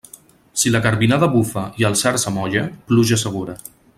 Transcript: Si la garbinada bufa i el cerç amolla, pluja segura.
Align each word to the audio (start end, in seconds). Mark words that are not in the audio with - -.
Si 0.61 0.71
la 0.75 0.79
garbinada 0.85 1.29
bufa 1.35 1.65
i 1.83 1.87
el 1.91 1.99
cerç 2.03 2.27
amolla, 2.33 2.65
pluja 2.89 3.23
segura. 3.27 3.59